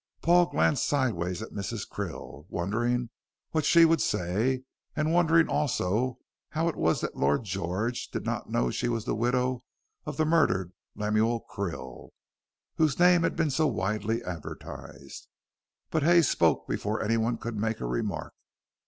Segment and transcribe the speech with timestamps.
[0.23, 1.87] Paul glanced sideways at Mrs.
[1.87, 3.11] Krill, wondering
[3.51, 4.63] what she would say,
[4.95, 6.17] and wondering also
[6.49, 9.63] how it was that Lord George did not know she was the widow
[10.07, 12.13] of the murdered Lemuel Krill,
[12.77, 15.27] whose name had been so widely advertised.
[15.91, 18.33] But Hay spoke before anyone could make a remark.